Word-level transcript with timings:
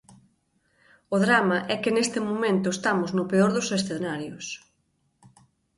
O 1.15 1.17
drama 1.25 1.57
é 1.73 1.75
que 1.83 1.93
neste 1.95 2.19
momento 2.27 2.67
estamos 2.71 3.09
no 3.17 3.23
peor 3.31 3.49
dos 3.53 3.67
escenarios. 3.77 4.45